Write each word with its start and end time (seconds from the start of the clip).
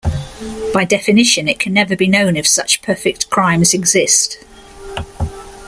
By 0.73 0.83
definition, 0.83 1.47
it 1.47 1.59
can 1.59 1.73
never 1.73 1.95
be 1.95 2.07
known 2.07 2.35
if 2.35 2.47
such 2.47 2.81
perfect 2.81 3.29
crimes 3.29 3.75
exist. 3.75 4.43